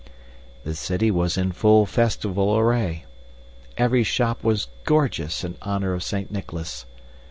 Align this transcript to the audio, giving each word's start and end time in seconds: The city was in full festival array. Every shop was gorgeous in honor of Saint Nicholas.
The 0.63 0.73
city 0.73 1.11
was 1.11 1.37
in 1.37 1.51
full 1.51 1.85
festival 1.85 2.57
array. 2.57 3.05
Every 3.77 4.01
shop 4.01 4.43
was 4.43 4.67
gorgeous 4.83 5.43
in 5.43 5.57
honor 5.61 5.93
of 5.93 6.01
Saint 6.01 6.31
Nicholas. 6.31 6.87